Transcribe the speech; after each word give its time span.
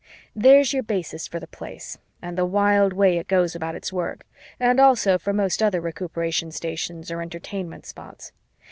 There's 0.35 0.73
your 0.73 0.81
basis 0.81 1.27
for 1.27 1.39
the 1.39 1.45
Place 1.45 1.99
and 2.23 2.35
the 2.35 2.43
wild 2.43 2.91
way 2.91 3.19
it 3.19 3.27
goes 3.27 3.53
about 3.53 3.75
its 3.75 3.93
work, 3.93 4.25
and 4.59 4.79
also 4.79 5.19
for 5.19 5.31
most 5.31 5.61
other 5.61 5.79
Recuperation 5.79 6.49
Stations 6.51 7.11
or 7.11 7.21
Entertainment 7.21 7.85
Spots. 7.85 8.31